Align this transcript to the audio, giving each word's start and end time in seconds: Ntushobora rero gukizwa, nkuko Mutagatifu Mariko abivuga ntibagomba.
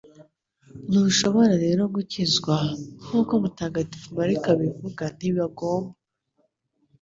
Ntushobora 0.89 1.53
rero 1.65 1.81
gukizwa, 1.95 2.55
nkuko 3.05 3.33
Mutagatifu 3.43 4.07
Mariko 4.19 4.45
abivuga 4.55 5.03
ntibagomba. 5.17 5.93